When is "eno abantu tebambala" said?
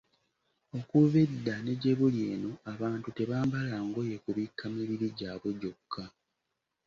2.33-3.77